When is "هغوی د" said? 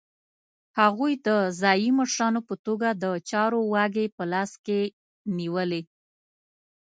0.79-1.29